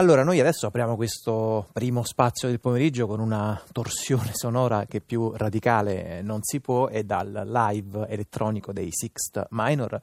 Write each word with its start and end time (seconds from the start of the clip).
Allora, 0.00 0.24
noi 0.24 0.40
adesso 0.40 0.66
apriamo 0.66 0.96
questo 0.96 1.68
primo 1.74 2.04
spazio 2.04 2.48
del 2.48 2.58
pomeriggio 2.58 3.06
con 3.06 3.20
una 3.20 3.60
torsione 3.70 4.30
sonora 4.32 4.86
che 4.86 5.02
più 5.02 5.30
radicale 5.36 6.22
non 6.22 6.38
si 6.40 6.58
può 6.58 6.88
e 6.88 7.04
dal 7.04 7.42
live 7.44 8.08
elettronico 8.08 8.72
dei 8.72 8.88
Sixth 8.90 9.48
Minor. 9.50 10.00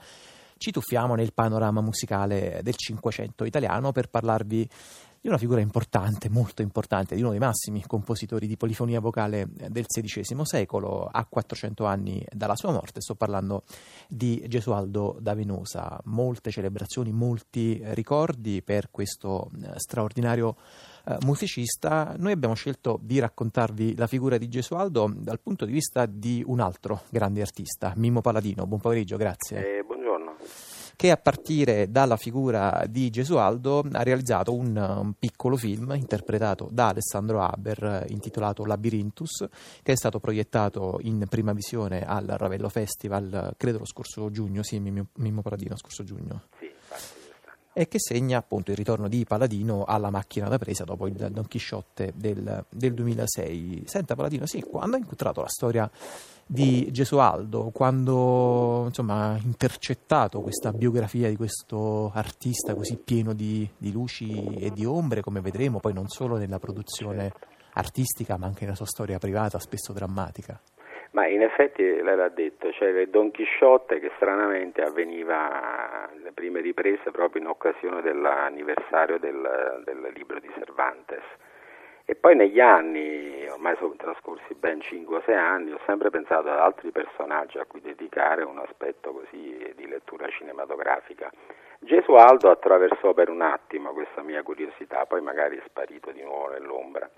Ci 0.56 0.70
tuffiamo 0.70 1.16
nel 1.16 1.34
panorama 1.34 1.82
musicale 1.82 2.60
del 2.62 2.76
Cinquecento 2.76 3.44
italiano 3.44 3.92
per 3.92 4.10
parlarvi 4.10 4.70
di 5.28 5.34
una 5.34 5.38
figura 5.38 5.60
importante, 5.60 6.30
molto 6.30 6.62
importante, 6.62 7.14
di 7.14 7.22
uno 7.22 7.32
dei 7.32 7.40
massimi 7.40 7.84
compositori 7.86 8.48
di 8.48 8.56
polifonia 8.56 9.02
vocale 9.02 9.46
del 9.50 9.86
XVI 9.86 10.46
secolo, 10.46 11.10
a 11.12 11.26
400 11.26 11.86
anni 11.86 12.26
dalla 12.32 12.56
sua 12.56 12.72
morte. 12.72 13.02
Sto 13.02 13.16
parlando 13.16 13.64
di 14.08 14.42
Gesualdo 14.48 15.18
da 15.20 15.34
Venosa. 15.34 16.00
Molte 16.06 16.50
celebrazioni, 16.50 17.12
molti 17.12 17.82
ricordi 17.88 18.62
per 18.64 18.90
questo 18.90 19.50
eh, 19.62 19.72
straordinario 19.76 20.56
eh, 21.06 21.18
musicista. 21.26 22.16
Noi 22.18 22.32
abbiamo 22.32 22.54
scelto 22.54 22.98
di 23.02 23.20
raccontarvi 23.20 23.98
la 23.98 24.08
figura 24.08 24.38
di 24.38 24.48
Gesualdo 24.48 25.12
dal 25.14 25.42
punto 25.42 25.66
di 25.66 25.74
vista 25.74 26.06
di 26.06 26.42
un 26.46 26.62
altro 26.62 27.02
grande 27.10 27.42
artista, 27.42 27.92
Mimmo 27.98 28.22
Paladino. 28.22 28.66
Buon 28.66 28.80
pomeriggio, 28.80 29.18
grazie. 29.18 29.58
Eh, 29.58 29.84
buongiorno 29.84 29.97
che 30.98 31.12
a 31.12 31.18
partire 31.18 31.92
dalla 31.92 32.18
figura 32.18 32.84
di 32.90 33.12
Gesualdo 33.12 33.86
ha 33.92 34.02
realizzato 34.02 34.54
un, 34.54 34.76
un 34.76 35.14
piccolo 35.14 35.56
film 35.56 35.94
interpretato 35.96 36.68
da 36.72 36.90
Alessandro 36.90 37.42
Haber 37.42 38.06
intitolato 38.10 38.66
Labyrinthus, 38.66 39.48
che 39.84 39.92
è 39.92 39.96
stato 39.96 40.20
proiettato 40.20 40.98
in 41.04 41.26
prima 41.30 41.54
visione 41.54 42.04
al 42.04 42.26
Ravello 42.26 42.68
Festival, 42.68 43.54
credo 43.58 43.78
lo 43.78 43.86
scorso 43.86 44.32
giugno, 44.32 44.64
sì, 44.64 44.80
Mimmo 44.80 45.42
Paradino, 45.44 45.78
scorso 45.78 46.04
giugno. 46.04 46.46
Sì, 46.58 46.67
e 47.78 47.88
che 47.88 48.00
segna 48.00 48.40
appunto 48.40 48.72
il 48.72 48.78
ritorno 48.78 49.08
di 49.08 49.24
Paladino 49.24 49.84
alla 49.84 50.10
macchina 50.10 50.48
da 50.48 50.58
presa 50.58 50.84
dopo 50.84 51.06
il 51.06 51.14
Don 51.14 51.48
Chisciotte 51.48 52.12
del, 52.16 52.66
del 52.70 52.94
2006. 52.96 53.84
Senta 53.86 54.16
Paladino, 54.16 54.48
sì, 54.48 54.62
quando 54.62 54.96
ha 54.96 55.00
incontrato 55.00 55.42
la 55.42 55.48
storia 55.48 55.88
di 56.44 56.90
Gesualdo, 56.92 57.70
quando 57.72 58.86
insomma, 58.88 59.34
ha 59.34 59.40
intercettato 59.44 60.42
questa 60.42 60.74
biografia 60.74 61.30
di 61.30 61.36
questo 61.36 62.10
artista 62.16 62.74
così 62.74 62.98
pieno 62.98 63.34
di, 63.34 63.70
di 63.78 63.92
luci 63.92 64.56
e 64.56 64.72
di 64.72 64.84
ombre, 64.84 65.22
come 65.22 65.40
vedremo 65.40 65.80
poi 65.80 65.94
non 65.94 66.08
solo 66.08 66.38
nella 66.38 66.58
produzione 66.58 67.32
artistica 67.74 68.38
ma 68.38 68.48
anche 68.48 68.64
nella 68.64 68.76
sua 68.76 68.88
storia 68.88 69.20
privata, 69.20 69.60
spesso 69.60 69.94
drammatica. 69.94 70.60
Ma 71.12 71.28
in 71.28 71.42
effetti 71.42 71.84
lei 71.84 72.16
l'ha 72.16 72.30
detto, 72.30 72.72
cioè 72.72 73.08
Don 73.08 73.32
Chisciotte 73.32 74.00
che 74.00 74.12
stranamente 74.16 74.82
avveniva 74.82 76.10
le 76.22 76.32
prime 76.34 76.60
riprese 76.62 77.12
proprio 77.12 77.42
in 77.42 77.48
occasione 77.48 78.02
dell'anniversario 78.02 79.18
del, 79.18 79.82
del 79.86 80.12
libro 80.14 80.40
di 80.40 80.50
Cervantes. 80.54 81.24
E 82.10 82.16
poi 82.16 82.38
negli 82.38 82.62
anni, 82.62 83.46
ormai 83.50 83.76
sono 83.78 83.94
trascorsi 83.98 84.54
ben 84.54 84.78
5-6 84.78 85.34
anni, 85.34 85.72
ho 85.74 85.80
sempre 85.86 86.10
pensato 86.10 86.50
ad 86.50 86.58
altri 86.58 86.92
personaggi 86.92 87.58
a 87.58 87.66
cui 87.66 87.82
dedicare 87.82 88.44
un 88.44 88.60
aspetto 88.60 89.12
così 89.12 89.74
di 89.76 89.88
lettura 89.90 90.26
cinematografica. 90.30 91.30
Gesualdo 91.80 92.50
attraversò 92.50 93.14
per 93.14 93.30
un 93.30 93.42
attimo 93.42 93.92
questa 93.92 94.22
mia 94.22 94.42
curiosità, 94.42 95.06
poi 95.06 95.22
magari 95.22 95.58
è 95.58 95.62
sparito 95.66 96.12
di 96.12 96.24
nuovo 96.24 96.52
nell'ombra. 96.52 97.10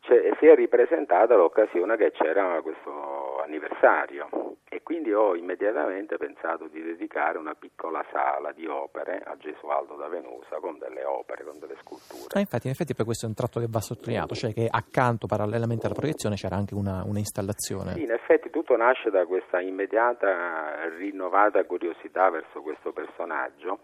cioè, 0.00 0.36
si 0.38 0.46
è 0.46 0.54
ripresentata 0.54 1.34
l'occasione 1.34 1.96
che 1.96 2.12
c'era 2.12 2.60
questo 2.62 3.40
anniversario 3.42 4.28
e 4.68 4.82
quindi 4.82 5.12
ho 5.12 5.34
immediatamente 5.34 6.16
pensato 6.16 6.68
di 6.68 6.82
dedicare 6.82 7.38
una 7.38 7.54
piccola 7.54 8.04
sala 8.12 8.52
di 8.52 8.66
opere 8.66 9.22
a 9.24 9.36
Gesualdo 9.36 9.94
da 9.96 10.06
Venosa 10.08 10.58
con 10.60 10.78
delle 10.78 11.04
opere, 11.04 11.44
con 11.44 11.58
delle 11.58 11.74
sculture. 11.80 12.28
Ah, 12.34 12.40
infatti, 12.40 12.66
in 12.66 12.72
effetti 12.72 12.94
poi 12.94 13.04
questo 13.04 13.26
è 13.26 13.28
un 13.28 13.34
tratto 13.34 13.58
che 13.58 13.66
va 13.68 13.80
sottolineato, 13.80 14.34
cioè 14.34 14.52
che 14.52 14.68
accanto, 14.70 15.26
parallelamente 15.26 15.86
alla 15.86 15.94
proiezione, 15.94 16.36
c'era 16.36 16.56
anche 16.56 16.74
una, 16.74 17.02
una 17.04 17.18
installazione. 17.18 17.94
Sì, 17.94 18.02
in 18.02 18.12
effetti 18.12 18.50
tutto 18.50 18.76
nasce 18.76 19.10
da 19.10 19.26
questa 19.26 19.60
immediata 19.60 20.88
rinnovata 20.96 21.64
curiosità 21.64 22.30
verso 22.30 22.62
questo 22.62 22.92
personaggio 22.92 23.80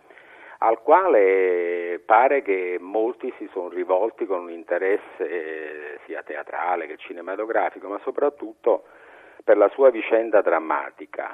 al 0.62 0.80
quale 0.80 2.00
pare 2.06 2.42
che 2.42 2.78
molti 2.80 3.32
si 3.36 3.48
sono 3.52 3.68
rivolti 3.68 4.26
con 4.26 4.42
un 4.42 4.50
interesse 4.50 5.18
eh, 5.18 5.98
sia 6.06 6.22
teatrale 6.22 6.86
che 6.86 6.96
cinematografico, 6.98 7.88
ma 7.88 7.98
soprattutto 8.04 8.84
per 9.42 9.56
la 9.56 9.68
sua 9.70 9.90
vicenda 9.90 10.40
drammatica, 10.40 11.32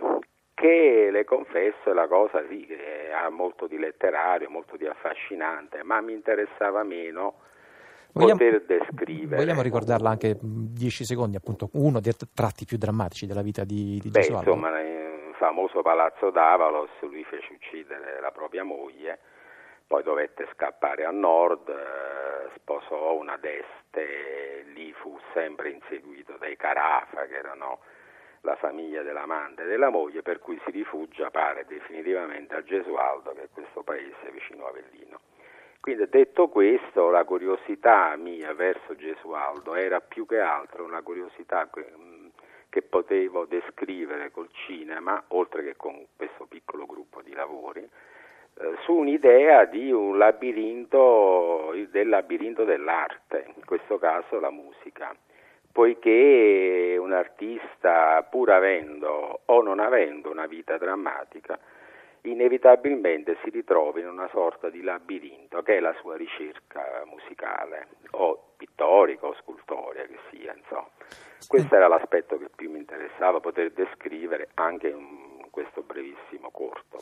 che 0.55 1.11
le 1.13 1.25
confesso 1.25 1.91
è 1.91 1.93
la 1.93 2.09
cosa 2.09 2.43
sì, 2.49 2.65
che 2.67 3.13
ha 3.13 3.29
molto 3.29 3.67
di 3.67 3.79
letterario, 3.79 4.49
molto 4.49 4.77
di 4.77 4.87
affascinante, 4.87 5.83
ma 5.83 6.01
mi 6.01 6.15
interessava 6.15 6.83
meno 6.83 7.35
vogliamo, 8.13 8.39
poter 8.39 8.65
descrivere. 8.65 9.37
Vogliamo 9.43 9.63
ricordarla 9.63 10.09
anche 10.09 10.39
10 10.41 11.05
secondi, 11.05 11.37
appunto, 11.37 11.69
uno 11.75 12.01
dei 12.01 12.15
tratti 12.35 12.65
più 12.65 12.79
drammatici 12.79 13.27
della 13.27 13.43
vita 13.43 13.65
di, 13.65 13.99
di 14.01 14.09
Beh, 14.09 14.21
Gesualdo. 14.21 14.55
Insomma, 14.55 14.71
famoso 15.39 15.83
palazzo 15.83 16.31
d'Avalos 16.31 16.91
lui 17.03 17.23
fece 17.25 17.53
uccidere 17.53 18.21
la 18.21 18.33
propria 18.33 18.65
moglie, 18.65 19.19
poi 19.87 20.03
dovette 20.03 20.49
scappare 20.53 21.05
a 21.05 21.11
nord, 21.11 21.69
eh, 21.69 22.51
sposò 22.57 23.15
una 23.15 23.37
d'este, 23.37 24.65
lì 24.75 24.93
fu 24.93 25.19
sempre 25.33 25.71
inseguito 25.71 26.37
dai 26.39 26.57
Carafa 26.57 27.25
che 27.27 27.37
erano 27.37 27.79
la 28.43 28.57
famiglia 28.57 29.03
dell'amante 29.03 29.63
e 29.63 29.67
della 29.67 29.91
moglie, 29.91 30.23
per 30.23 30.41
cui 30.41 30.61
si 30.65 30.73
rifugia, 30.73 31.31
pare 31.31 31.65
definitivamente 31.67 32.57
a 32.57 32.63
Gesualdo, 32.63 33.33
che 33.33 33.45
è 33.45 33.49
questo 33.53 33.83
paese 33.83 34.31
vicino 34.33 34.67
a 34.67 34.69
Avellino. 34.71 35.21
Quindi 35.81 36.09
detto 36.09 36.49
questo, 36.49 37.11
la 37.11 37.25
curiosità 37.25 38.15
mia 38.17 38.53
verso 38.55 38.97
Gesualdo 38.97 39.75
era 39.75 40.01
più 40.01 40.27
che 40.27 40.41
altro 40.41 40.85
una 40.85 41.03
curiosità 41.03 41.69
che 42.79 42.83
potevo 42.83 43.45
descrivere 43.45 44.31
col 44.31 44.49
cinema, 44.67 45.21
oltre 45.29 45.65
che 45.65 45.75
con 45.77 46.07
questo 46.15 46.47
piccolo 46.47 46.87
gruppo 46.87 47.23
di 47.23 47.33
lavori, 47.35 47.81
eh, 47.81 48.77
su 48.85 48.93
un'idea 48.93 49.65
di 49.65 49.91
un 49.91 50.17
labirinto, 50.17 51.75
del 51.91 52.09
labirinto 52.09 52.65
dell'arte, 52.65 53.47
in 53.57 53.65
questo 53.65 53.99
caso 53.99 54.39
la 54.39 54.51
musica, 54.51 55.13
poiché 55.73 56.97
un 57.01 57.13
artista, 57.13 58.23
pur 58.31 58.53
avendo 58.53 59.41
o 59.45 59.61
non 59.61 59.81
avendo 59.81 60.31
una 60.31 60.47
vita 60.47 60.79
drammatica, 60.79 61.59
inevitabilmente 62.23 63.37
si 63.43 63.51
ritrova 63.51 64.01
in 64.01 64.09
una 64.09 64.29
sorta 64.31 64.71
di 64.71 64.83
labirinto 64.83 65.63
che 65.63 65.77
è 65.77 65.81
la 65.81 65.95
sua 66.01 66.17
ricerca 66.17 67.03
musicale 67.07 67.89
o 68.13 68.53
pittorica 68.57 69.27
o 69.27 69.35
scultoria 69.35 70.07
che 70.07 70.19
sia, 70.31 70.55
insomma. 70.55 70.89
Questo 71.47 71.75
era 71.75 71.89
l'aspetto 71.89 72.37
che 72.37 72.49
più 72.55 72.71
mi 72.71 72.79
interessava, 72.79 73.41
poter 73.41 73.71
descrivere 73.71 74.49
anche 74.55 74.89
in 74.89 75.38
questo 75.59 75.83
brevissimo 75.83 76.51
corto. 76.53 76.99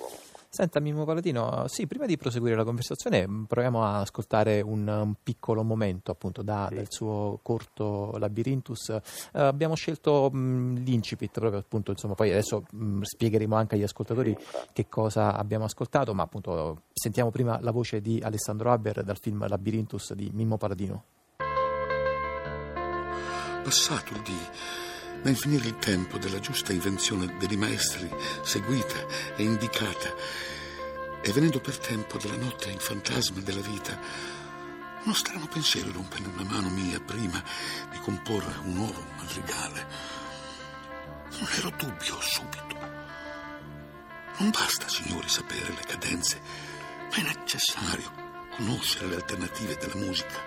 Senta 0.49 0.81
Mimmo 0.81 1.05
Paladino, 1.05 1.65
sì, 1.69 1.87
prima 1.87 2.07
di 2.07 2.17
proseguire 2.17 2.57
la 2.57 2.65
conversazione 2.65 3.29
proviamo 3.47 3.85
a 3.85 4.01
ascoltare 4.01 4.63
un, 4.63 4.89
un 4.89 5.15
piccolo 5.23 5.63
momento 5.63 6.11
appunto 6.11 6.41
da, 6.41 6.67
sì. 6.71 6.77
dal 6.77 6.87
suo 6.89 7.39
corto 7.43 8.17
Labyrinthus. 8.17 8.89
Uh, 8.89 9.01
abbiamo 9.41 9.75
scelto 9.75 10.31
mh, 10.33 10.83
l'incipit 10.85 11.39
proprio 11.39 11.61
appunto, 11.61 11.91
insomma, 11.91 12.15
poi 12.15 12.31
adesso 12.31 12.65
mh, 12.71 13.03
spiegheremo 13.03 13.55
anche 13.55 13.75
agli 13.75 13.83
ascoltatori 13.83 14.35
sì, 14.39 14.57
che 14.73 14.89
cosa 14.89 15.37
abbiamo 15.37 15.67
ascoltato, 15.67 16.15
ma 16.15 16.23
appunto 16.23 16.85
sentiamo 16.95 17.31
prima 17.31 17.59
la 17.61 17.73
voce 17.73 18.01
di 18.01 18.19
Alessandro 18.23 18.73
Haber 18.73 19.03
dal 19.03 19.19
film 19.19 19.47
Labyrinthus 19.47 20.15
di 20.15 20.31
Mimmo 20.33 20.57
Paladino 20.57 21.05
passato 23.63 24.15
il 24.15 24.23
dì, 24.23 24.39
ma 25.23 25.31
infinire 25.31 25.69
il 25.69 25.79
tempo 25.79 26.19
della 26.19 26.41
giusta 26.41 26.73
invenzione 26.73 27.37
dei 27.39 27.57
maestri 27.57 28.09
seguita 28.43 29.07
e 29.37 29.43
indicata, 29.43 30.15
e 31.23 31.33
venendo 31.33 31.61
per 31.61 31.79
tempo 31.79 32.19
della 32.19 32.37
notte 32.37 32.71
in 32.71 32.79
fantasma 32.79 33.41
della 33.41 33.61
vita, 33.61 33.99
uno 35.03 35.15
strano 35.15 35.47
pensiero 35.47 35.93
rompe 35.93 36.19
nella 36.21 36.43
mano 36.43 36.69
mia 36.69 37.01
prima 37.01 37.43
di 37.91 37.99
comporre 38.01 38.53
un 38.65 38.75
nuovo 38.75 39.05
madrigale. 39.17 39.87
Non 41.39 41.49
ero 41.57 41.71
dubbio 41.77 42.21
subito. 42.21 42.77
Non 44.39 44.51
basta, 44.51 44.89
signori, 44.89 45.29
sapere 45.29 45.73
le 45.73 45.85
cadenze, 45.87 46.41
ma 47.11 47.17
è 47.17 47.23
necessario 47.23 48.13
conoscere 48.57 49.07
le 49.07 49.15
alternative 49.17 49.77
della 49.77 49.97
musica 49.97 50.41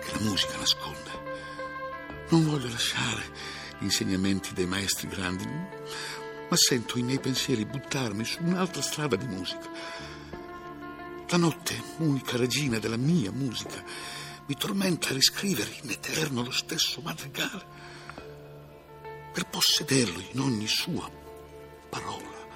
che 0.00 0.12
la 0.12 0.20
musica 0.20 0.56
nasconde. 0.56 1.33
Non 2.34 2.48
voglio 2.48 2.68
lasciare 2.68 3.22
gli 3.78 3.84
insegnamenti 3.84 4.54
dei 4.54 4.66
maestri 4.66 5.06
grandi, 5.06 5.46
ma 5.46 6.56
sento 6.56 6.98
i 6.98 7.02
miei 7.04 7.20
pensieri 7.20 7.64
buttarmi 7.64 8.24
su 8.24 8.42
un'altra 8.42 8.82
strada 8.82 9.14
di 9.14 9.26
musica. 9.28 9.70
La 11.28 11.36
notte, 11.36 11.80
unica 11.98 12.36
regina 12.36 12.80
della 12.80 12.96
mia 12.96 13.30
musica, 13.30 13.80
mi 14.46 14.56
tormenta 14.56 15.10
a 15.10 15.12
riscrivere 15.12 15.78
in 15.82 15.90
eterno 15.90 16.42
lo 16.42 16.50
stesso 16.50 17.00
madrigale, 17.02 17.66
per 19.32 19.44
possederlo 19.44 20.20
in 20.32 20.40
ogni 20.40 20.66
sua 20.66 21.08
parola. 21.88 22.48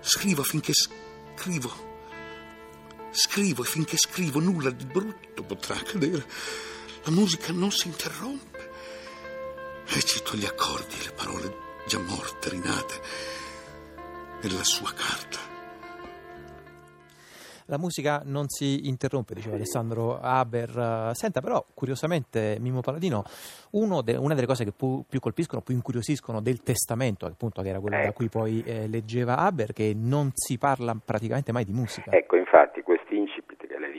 Scrivo 0.00 0.42
finché 0.42 0.72
scrivo. 0.72 1.70
Scrivo 3.10 3.62
e 3.62 3.66
finché 3.66 3.98
scrivo 3.98 4.40
nulla 4.40 4.70
di 4.70 4.86
brutto 4.86 5.42
potrà 5.42 5.74
accadere. 5.74 6.26
La 7.04 7.12
musica 7.12 7.52
non 7.52 7.70
si 7.70 7.88
interrompe. 7.88 8.58
E 9.86 10.00
cito 10.00 10.36
gli 10.36 10.44
accordi 10.44 10.94
e 11.00 11.04
le 11.04 11.12
parole 11.16 11.54
già 11.86 11.98
morte, 11.98 12.50
rinate, 12.50 12.94
nella 14.42 14.62
sua 14.62 14.92
carta. 14.92 15.38
La 17.70 17.78
musica 17.78 18.22
non 18.24 18.48
si 18.48 18.88
interrompe, 18.88 19.34
diceva 19.34 19.56
Alessandro 19.56 20.20
Haber. 20.20 21.12
Senta, 21.14 21.40
però, 21.40 21.64
curiosamente, 21.74 22.56
Mimmo 22.60 22.80
Paladino, 22.80 23.24
de, 24.02 24.16
una 24.16 24.34
delle 24.34 24.46
cose 24.46 24.64
che 24.64 24.72
più, 24.72 25.04
più, 25.08 25.20
colpiscono, 25.20 25.60
più 25.60 25.74
incuriosiscono 25.74 26.40
del 26.40 26.62
testamento, 26.62 27.26
appunto, 27.26 27.60
che 27.62 27.68
era 27.68 27.80
quello 27.80 27.96
ecco. 27.96 28.06
da 28.06 28.12
cui 28.12 28.28
poi 28.28 28.62
eh, 28.66 28.88
leggeva 28.88 29.36
Haber, 29.36 29.72
che 29.72 29.92
non 29.94 30.30
si 30.32 30.56
parla 30.56 30.96
praticamente 31.02 31.52
mai 31.52 31.64
di 31.64 31.72
musica. 31.72 32.10
Ecco, 32.10 32.36
infatti, 32.36 32.80
questo 32.82 33.14
incipit 33.14 33.66
che 33.66 33.78
lei 33.78 33.98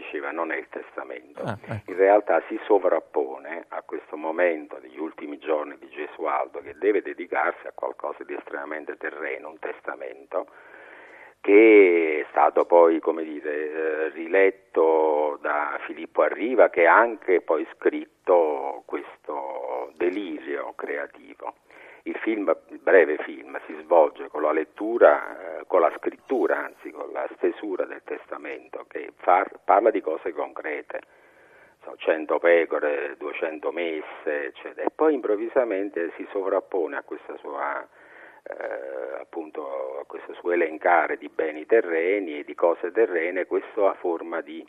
testamento, 0.82 1.42
ah, 1.44 1.58
ecco. 1.62 1.92
in 1.92 1.98
realtà 1.98 2.42
si 2.48 2.60
sovrappone 2.66 3.66
a 3.70 3.82
questo 3.82 4.16
momento 4.16 4.78
degli 4.80 5.00
ultimi 5.00 5.38
giorni 5.38 5.78
di 5.80 5.90
Gesualdo, 5.90 6.62
che 6.62 6.76
deve 6.78 7.02
dedicarsi 7.02 7.68
a 7.68 7.72
qualcosa 7.74 8.24
di 8.24 8.34
estremamente 8.34 8.98
terreno, 8.98 9.50
un 9.50 9.60
testamento 9.60 10.48
che 11.42 12.22
è 12.22 12.30
stato 12.32 12.66
poi 12.66 13.00
come 13.00 13.24
dire, 13.24 13.72
eh, 13.72 14.10
riletto 14.10 15.38
da 15.42 15.80
Filippo 15.86 16.22
Arriva 16.22 16.70
che 16.70 16.86
ha 16.86 16.98
anche 16.98 17.42
poi 17.42 17.66
scritto 17.76 18.84
questo 18.86 19.92
delirio 19.96 20.74
creativo. 20.76 21.56
Il, 22.04 22.16
film, 22.18 22.56
il 22.70 22.80
breve 22.80 23.18
film 23.20 23.60
si 23.66 23.76
svolge 23.82 24.28
con 24.30 24.42
la 24.42 24.52
lettura, 24.52 25.60
eh, 25.60 25.64
con 25.68 25.82
la 25.82 25.92
scrittura, 25.98 26.66
anzi 26.66 26.92
con 26.92 27.12
la 27.12 27.28
stesura 27.36 27.86
del 27.86 28.02
testamento 28.04 28.86
che 28.88 29.12
far, 29.18 29.60
parla 29.64 29.92
di 29.92 30.02
cose 30.02 30.32
concrete, 30.32 31.02
so, 31.84 31.96
100 31.98 32.40
pecore, 32.40 33.16
200 33.18 33.72
messe, 33.72 34.46
eccetera, 34.46 34.88
e 34.88 34.92
poi 34.94 35.14
improvvisamente 35.14 36.12
si 36.16 36.28
sovrappone 36.32 36.98
a 36.98 37.04
questa 37.04 37.36
sua 37.38 37.88
eh, 38.44 39.20
appunto 39.20 40.00
a 40.00 40.06
questo 40.06 40.34
suo 40.34 40.52
elencare 40.52 41.18
di 41.18 41.30
beni 41.30 41.66
terreni 41.66 42.40
e 42.40 42.44
di 42.44 42.56
cose 42.56 42.92
terrene 42.92 43.46
questa 43.46 43.94
forma 43.96 44.42
di 44.42 44.66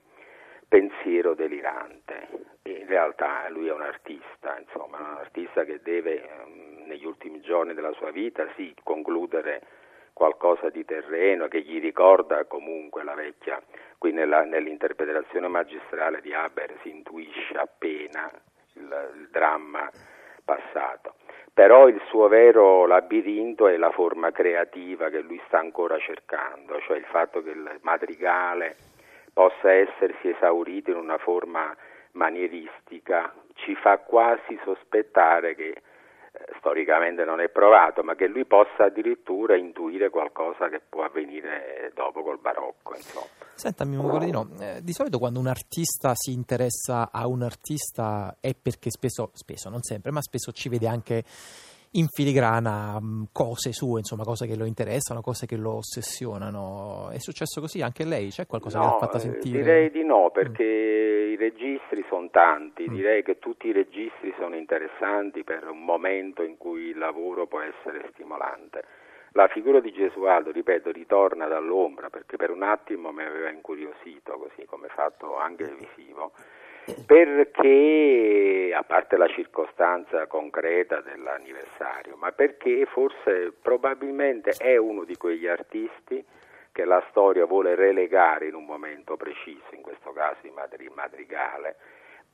pensiero 0.69 1.35
delirante. 1.35 2.29
In 2.63 2.87
realtà 2.87 3.49
lui 3.49 3.69
è 3.69 3.73
un 3.73 3.83
artista, 3.83 4.59
insomma, 4.59 4.99
un 4.99 5.17
artista 5.19 5.65
che 5.65 5.81
deve 5.83 6.23
ehm, 6.23 6.60
negli 6.91 7.07
ultimi 7.07 7.41
giorni 7.41 7.73
della 7.73 7.93
sua 7.93 8.11
vita 8.11 8.47
sì 8.57 8.75
concludere 8.83 9.63
qualcosa 10.13 10.69
di 10.69 10.85
terreno 10.85 11.47
che 11.49 11.63
gli 11.63 11.81
ricorda 11.81 12.45
comunque 12.45 13.05
la 13.05 13.15
vecchia, 13.15 13.63
qui 13.97 14.13
nella, 14.13 14.43
nell'interpretazione 14.45 15.49
magistrale 15.49 16.21
di 16.21 16.35
Haber 16.35 16.77
si 16.83 16.91
intuisce 16.91 17.57
appena 17.57 18.31
il, 18.75 19.11
il 19.17 19.29
dramma 19.31 19.89
passato. 20.45 21.15
Però 21.55 21.89
il 21.89 22.01
suo 22.09 22.29
vero 22.29 22.87
labirinto 22.87 23.69
è 23.69 23.77
la 23.77 23.91
forma 23.93 24.31
creativa 24.31 25.09
che 25.09 25.21
lui 25.21 25.41
sta 25.47 25.59
ancora 25.59 25.99
cercando, 25.99 26.81
cioè 26.81 26.99
il 26.99 27.05
fatto 27.05 27.43
che 27.43 27.51
il 27.51 27.79
madrigale 27.83 28.77
possa 29.33 29.73
essersi 29.73 30.29
esaurito 30.29 30.91
in 30.91 30.97
una 30.97 31.19
forma 31.19 31.75
manieristica 32.13 33.33
ci 33.55 33.75
fa 33.77 33.99
quasi 33.99 34.59
sospettare 34.65 35.55
che 35.55 35.83
storicamente 36.59 37.25
non 37.25 37.41
è 37.41 37.49
provato, 37.49 38.03
ma 38.03 38.15
che 38.15 38.27
lui 38.27 38.45
possa 38.45 38.85
addirittura 38.85 39.57
intuire 39.57 40.11
qualcosa 40.11 40.69
che 40.69 40.81
può 40.87 41.05
avvenire 41.05 41.91
dopo 41.95 42.23
col 42.23 42.39
barocco. 42.39 42.95
Insomma. 42.95 43.27
Senta, 43.55 43.85
Mimo 43.85 44.09
Corradino, 44.09 44.49
eh, 44.59 44.81
di 44.83 44.93
solito 44.93 45.19
quando 45.19 45.39
un 45.39 45.47
artista 45.47 46.13
si 46.15 46.33
interessa 46.33 47.11
a 47.13 47.27
un 47.27 47.43
artista 47.43 48.37
è 48.41 48.55
perché 48.55 48.91
spesso, 48.91 49.31
spesso, 49.35 49.69
non 49.69 49.83
sempre, 49.83 50.11
ma 50.11 50.23
spesso 50.23 50.51
ci 50.53 50.69
vede 50.69 50.89
anche 50.89 51.25
in 51.93 52.07
filigrana 52.07 53.01
mm, 53.01 53.25
cose 53.33 53.73
sue, 53.73 53.99
insomma, 54.01 54.23
cose 54.23 54.47
che 54.47 54.57
lo 54.57 54.65
interessano, 54.65 55.21
cose 55.21 55.47
che 55.47 55.57
lo 55.57 55.77
ossessionano. 55.77 57.11
È 57.11 57.19
successo 57.19 57.61
così 57.61 57.83
anche 57.83 58.05
lei? 58.05 58.29
C'è 58.29 58.47
qualcosa 58.47 58.79
no, 58.79 58.85
che 58.85 58.91
l'ha 58.91 58.99
fatta 58.99 59.17
eh, 59.17 59.21
sentire? 59.21 59.59
Direi 59.63 59.91
di 59.91 60.05
no, 60.05 60.31
perché 60.31 60.65
mm. 60.65 61.33
i 61.33 61.37
registri 61.37 62.05
sono 62.09 62.29
tanti, 62.31 62.89
mm. 62.89 62.95
direi 62.95 63.23
che 63.23 63.39
tutti 63.39 63.67
i 63.69 63.73
registri 63.73 64.33
sono 64.39 64.55
interessanti 64.55 65.43
per 65.43 65.67
un 65.69 65.85
momento 65.85 66.43
in 66.43 66.57
cui 66.57 66.91
il 66.91 66.99
lavoro 66.99 67.47
può 67.47 67.61
essere 67.61 68.09
stimolante. 68.13 68.85
La 69.33 69.49
figura 69.49 69.81
di 69.81 69.93
Gesualdo, 69.93 70.51
ripeto, 70.51 70.91
ritorna 70.91 71.47
dall'ombra 71.47 72.11
perché 72.11 72.37
per 72.37 72.51
un 72.51 72.63
attimo 72.63 73.13
mi 73.13 73.23
aveva 73.23 73.49
incuriosito, 73.51 74.33
così 74.33 74.65
come 74.67 74.89
fatto 74.89 75.37
anche 75.37 75.73
visivo 75.79 76.33
perché, 77.07 78.73
a 78.75 78.83
parte 78.83 79.17
la 79.17 79.29
circostanza 79.29 80.27
concreta 80.27 81.01
dell'anniversario, 81.01 82.17
ma 82.17 82.33
perché 82.33 82.87
forse 82.87 83.53
probabilmente 83.61 84.53
è 84.59 84.77
uno 84.77 85.05
di 85.05 85.17
quegli 85.17 85.47
artisti 85.47 86.25
che 86.73 86.85
la 86.85 87.03
storia 87.11 87.47
vuole 87.47 87.75
relegare 87.75 88.47
in 88.47 88.55
un 88.55 88.65
momento 88.65 89.17
preciso, 89.17 89.75
in 89.75 89.83
questo 89.83 90.13
caso 90.13 90.47
il 90.47 90.53
madrigale, 90.95 91.77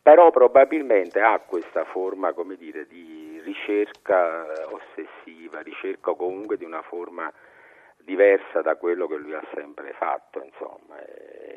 però 0.03 0.31
probabilmente 0.31 1.21
ha 1.21 1.39
questa 1.41 1.85
forma, 1.85 2.33
come 2.33 2.57
dire, 2.57 2.87
di 2.87 3.41
ricerca 3.43 4.47
ossessiva, 4.71 5.61
ricerca 5.61 6.13
comunque 6.15 6.57
di 6.57 6.65
una 6.65 6.83
forma 6.83 7.33
diversa 7.97 8.63
da 8.63 8.77
quello 8.77 9.09
che 9.09 9.17
lui 9.17 9.35
ha 9.35 9.43
sempre 9.53 9.93
fatto, 9.95 10.43
insomma. 10.43 10.97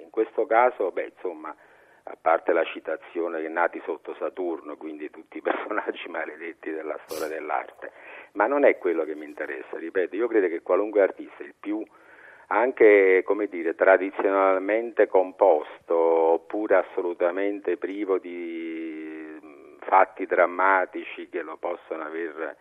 In 0.02 0.10
questo 0.10 0.48
caso, 0.48 0.92
beh, 0.92 1.12
insomma, 1.16 1.56
a 2.04 2.18
parte 2.20 2.54
la 2.54 2.64
citazione 2.64 3.42
che 3.42 3.50
nati 3.50 3.82
sotto 3.86 4.16
Saturno, 4.20 4.78
quindi 4.78 5.10
tutti 5.10 5.38
i 5.38 5.42
personaggi 5.44 6.08
maledetti 6.08 6.72
della 6.72 7.00
storia 7.06 7.28
dell'arte, 7.28 7.92
ma 8.34 8.48
non 8.48 8.66
è 8.66 8.78
quello 8.78 9.04
che 9.04 9.16
mi 9.16 9.26
interessa, 9.26 9.78
ripeto, 9.78 10.16
io 10.16 10.28
credo 10.28 10.48
che 10.48 10.62
qualunque 10.62 11.02
artista, 11.02 11.44
il 11.44 11.56
più 11.60 11.84
anche 12.52 13.22
come 13.26 13.48
dire, 13.48 13.76
tradizionalmente 13.76 15.08
composto 15.08 15.96
oppure 15.96 16.78
assolutamente 16.78 17.78
privo 17.78 18.18
di 18.18 19.38
fatti 19.82 20.26
drammatici 20.26 21.30
che 21.30 21.42
lo 21.42 21.58
possono 21.58 22.04
aver 22.04 22.56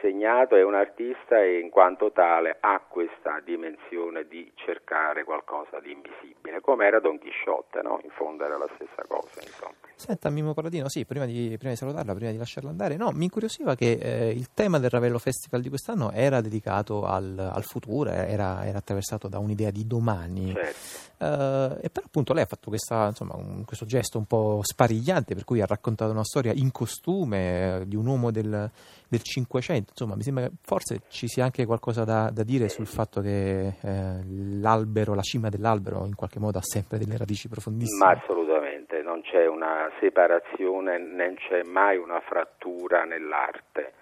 segnato 0.00 0.56
è 0.56 0.64
un 0.64 0.74
artista 0.74 1.40
e 1.40 1.58
in 1.58 1.70
quanto 1.70 2.12
tale 2.12 2.56
ha 2.60 2.80
questa 2.88 3.40
dimensione 3.44 4.26
di 4.26 4.50
cercare 4.54 5.24
qualcosa 5.24 5.80
di 5.80 5.92
invisibile, 5.92 6.60
come 6.60 6.86
era 6.86 7.00
Don 7.00 7.18
Chisciotte, 7.18 7.80
no? 7.82 8.00
in 8.02 8.10
fondo 8.10 8.44
era 8.44 8.56
la 8.56 8.68
stessa 8.74 9.04
cosa. 9.06 9.40
Insomma. 9.40 9.74
Senta 9.94 10.30
Mimo 10.30 10.54
Paladino, 10.54 10.88
sì, 10.88 11.04
prima 11.04 11.26
di, 11.26 11.54
prima 11.56 11.72
di, 11.72 11.78
salutarla, 11.78 12.14
prima 12.14 12.30
di 12.30 12.36
lasciarla 12.36 12.70
andare, 12.70 12.96
no, 12.96 13.10
mi 13.12 13.24
incuriosiva 13.24 13.74
che 13.74 13.92
eh, 13.92 14.30
il 14.30 14.52
tema 14.52 14.78
del 14.78 14.90
Ravello 14.90 15.18
Festival 15.18 15.60
di 15.60 15.68
quest'anno 15.68 16.10
era 16.10 16.40
dedicato 16.40 17.04
al, 17.04 17.38
al 17.38 17.62
futuro, 17.62 18.10
era, 18.10 18.64
era, 18.64 18.78
attraversato 18.78 19.28
da 19.28 19.38
un'idea 19.38 19.70
di 19.70 19.86
domani. 19.86 20.52
Certo. 20.52 21.10
Uh, 21.22 21.78
e 21.80 21.88
però 21.88 22.04
appunto 22.04 22.32
lei 22.32 22.42
ha 22.42 22.46
fatto 22.46 22.68
questa, 22.68 23.06
insomma, 23.06 23.36
un, 23.36 23.64
questo 23.64 23.84
gesto 23.84 24.18
un 24.18 24.24
po' 24.24 24.58
sparigliante 24.62 25.34
per 25.34 25.44
cui 25.44 25.60
ha 25.60 25.66
raccontato 25.66 26.10
una 26.10 26.24
storia 26.24 26.52
in 26.52 26.72
costume 26.72 27.82
eh, 27.82 27.86
di 27.86 27.94
un 27.94 28.06
uomo 28.06 28.32
del, 28.32 28.68
del 29.12 29.22
500 29.22 29.90
insomma 29.90 30.16
mi 30.16 30.22
sembra 30.22 30.48
che 30.48 30.54
forse 30.62 31.02
ci 31.08 31.28
sia 31.28 31.44
anche 31.44 31.66
qualcosa 31.66 32.04
da, 32.04 32.30
da 32.32 32.42
dire 32.42 32.70
sul 32.70 32.86
fatto 32.86 33.20
che 33.20 33.66
eh, 33.68 34.22
l'albero, 34.58 35.12
la 35.12 35.20
cima 35.20 35.50
dell'albero 35.50 36.06
in 36.06 36.14
qualche 36.14 36.38
modo 36.38 36.56
ha 36.56 36.62
sempre 36.62 36.96
delle 36.96 37.18
radici 37.18 37.48
profondissime. 37.48 38.02
Ma 38.02 38.12
assolutamente 38.12 39.02
non 39.02 39.20
c'è 39.20 39.46
una 39.46 39.90
separazione 40.00 40.96
né 40.98 41.34
c'è 41.34 41.62
mai 41.64 41.98
una 41.98 42.20
frattura 42.20 43.04
nell'arte. 43.04 43.92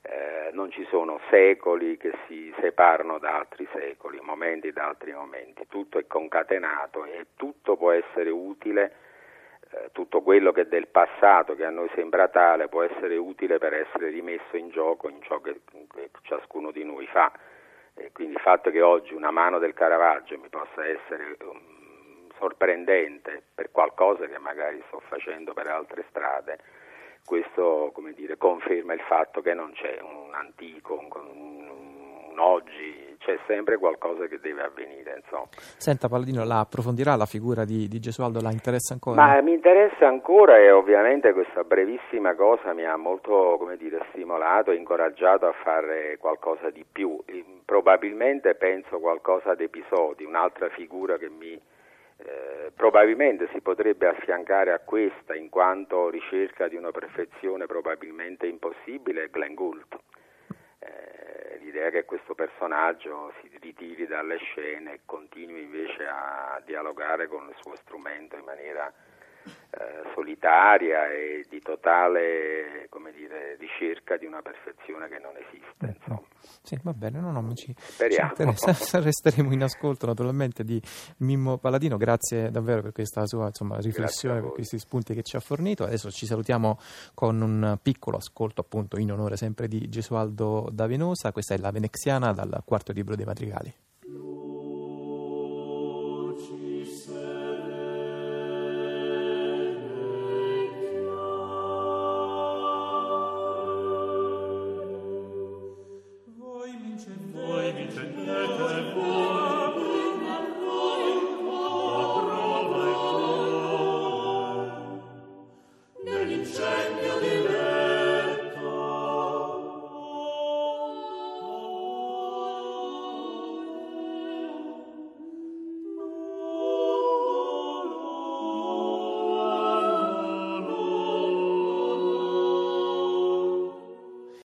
Eh, 0.00 0.50
non 0.52 0.70
ci 0.70 0.86
sono 0.88 1.20
secoli 1.28 1.98
che 1.98 2.12
si 2.26 2.50
separano 2.60 3.18
da 3.18 3.36
altri 3.36 3.68
secoli, 3.74 4.18
momenti 4.22 4.72
da 4.72 4.86
altri 4.88 5.12
momenti, 5.12 5.66
tutto 5.68 5.98
è 5.98 6.06
concatenato 6.06 7.04
e 7.04 7.26
tutto 7.36 7.76
può 7.76 7.90
essere 7.90 8.30
utile, 8.30 8.92
tutto 9.92 10.22
quello 10.22 10.52
che 10.52 10.68
del 10.68 10.88
passato 10.88 11.54
che 11.54 11.64
a 11.64 11.70
noi 11.70 11.90
sembra 11.94 12.28
tale 12.28 12.68
può 12.68 12.82
essere 12.82 13.16
utile 13.16 13.58
per 13.58 13.74
essere 13.74 14.10
rimesso 14.10 14.56
in 14.56 14.70
gioco 14.70 15.08
in 15.08 15.20
ciò 15.22 15.40
che, 15.40 15.60
che 15.92 16.10
ciascuno 16.22 16.70
di 16.70 16.84
noi 16.84 17.06
fa. 17.06 17.32
E 17.94 18.12
quindi 18.12 18.34
il 18.34 18.40
fatto 18.40 18.70
che 18.70 18.80
oggi 18.80 19.14
una 19.14 19.30
mano 19.30 19.58
del 19.58 19.74
Caravaggio 19.74 20.38
mi 20.38 20.48
possa 20.48 20.86
essere 20.86 21.36
um, 21.40 22.30
sorprendente 22.38 23.42
per 23.54 23.70
qualcosa 23.72 24.26
che 24.26 24.38
magari 24.38 24.82
sto 24.86 25.00
facendo 25.08 25.52
per 25.52 25.66
altre 25.66 26.04
strade, 26.08 26.58
questo 27.24 27.92
dire, 28.14 28.36
conferma 28.36 28.94
il 28.94 29.00
fatto 29.00 29.40
che 29.40 29.54
non 29.54 29.72
c'è 29.72 29.98
un 30.00 30.32
antico, 30.34 30.94
un, 30.94 31.08
un, 31.12 31.68
un 32.30 32.38
oggi, 32.38 33.16
c'è 33.28 33.38
sempre 33.46 33.76
qualcosa 33.76 34.26
che 34.26 34.40
deve 34.40 34.62
avvenire. 34.62 35.20
Insomma. 35.22 35.48
Senta 35.76 36.08
Palladino, 36.08 36.44
la 36.44 36.60
approfondirà 36.60 37.14
la 37.14 37.26
figura 37.26 37.66
di, 37.66 37.86
di 37.86 38.00
Gesualdo? 38.00 38.40
La 38.40 38.50
interessa 38.50 38.94
ancora? 38.94 39.22
Ma 39.22 39.42
mi 39.42 39.52
interessa 39.52 40.08
ancora 40.08 40.56
e 40.56 40.70
ovviamente 40.70 41.34
questa 41.34 41.62
brevissima 41.62 42.34
cosa 42.34 42.72
mi 42.72 42.86
ha 42.86 42.96
molto 42.96 43.56
come 43.58 43.76
dire, 43.76 44.06
stimolato 44.10 44.70
e 44.70 44.76
incoraggiato 44.76 45.46
a 45.46 45.52
fare 45.62 46.16
qualcosa 46.18 46.70
di 46.70 46.86
più. 46.90 47.22
Probabilmente 47.66 48.54
penso 48.54 48.98
qualcosa 48.98 49.50
ad 49.50 49.60
episodi, 49.60 50.24
un'altra 50.24 50.70
figura 50.70 51.18
che 51.18 51.28
mi 51.28 51.52
eh, 52.20 52.72
probabilmente 52.74 53.48
si 53.52 53.60
potrebbe 53.60 54.08
affiancare 54.08 54.72
a 54.72 54.80
questa 54.80 55.34
in 55.34 55.50
quanto 55.50 56.08
ricerca 56.08 56.66
di 56.66 56.76
una 56.76 56.90
perfezione 56.90 57.66
probabilmente 57.66 58.46
impossibile 58.46 59.24
è 59.24 59.28
Glenn 59.28 59.54
Gould. 59.54 59.84
Eh, 60.80 61.17
l'idea 61.68 61.90
che 61.90 62.06
questo 62.06 62.34
personaggio 62.34 63.30
si 63.40 63.50
ritiri 63.60 64.06
dalle 64.06 64.38
scene 64.38 64.94
e 64.94 65.00
continui 65.04 65.62
invece 65.62 66.06
a 66.06 66.62
dialogare 66.64 67.28
con 67.28 67.46
il 67.46 67.54
suo 67.60 67.76
strumento 67.76 68.36
in 68.36 68.44
maniera 68.44 68.90
eh, 69.44 70.10
solitaria 70.14 71.10
e 71.10 71.44
di 71.48 71.60
totale 71.60 72.88
dire, 73.28 73.56
ricerca 73.58 74.16
di 74.16 74.26
una 74.26 74.40
perfezione 74.40 75.08
che 75.08 75.18
non 75.18 75.36
esiste. 75.36 75.86
Eh, 75.86 75.94
insomma. 75.96 76.22
Sì, 76.62 76.78
va 76.82 76.92
bene, 76.92 77.20
no, 77.20 77.30
no, 77.30 77.54
ci, 77.54 77.74
Speriamo. 77.76 78.54
Ci 78.54 78.74
resteremo 79.00 79.52
in 79.52 79.62
ascolto 79.62 80.06
naturalmente 80.06 80.64
di 80.64 80.80
Mimmo 81.18 81.58
Paladino, 81.58 81.96
grazie 81.96 82.50
davvero 82.50 82.82
per 82.82 82.92
questa 82.92 83.26
sua 83.26 83.46
insomma, 83.46 83.78
riflessione, 83.78 84.40
per 84.40 84.52
questi 84.52 84.78
spunti 84.78 85.14
che 85.14 85.22
ci 85.22 85.36
ha 85.36 85.40
fornito. 85.40 85.84
Adesso 85.84 86.10
ci 86.10 86.26
salutiamo 86.26 86.78
con 87.14 87.40
un 87.40 87.78
piccolo 87.82 88.16
ascolto 88.16 88.60
appunto 88.60 88.98
in 88.98 89.12
onore 89.12 89.36
sempre 89.36 89.68
di 89.68 89.88
Gesualdo 89.88 90.68
da 90.72 90.86
Venosa, 90.86 91.32
questa 91.32 91.54
è 91.54 91.58
la 91.58 91.70
Veneziana 91.70 92.32
dal 92.32 92.62
quarto 92.64 92.92
libro 92.92 93.14
dei 93.14 93.24
Madrigali. 93.24 93.74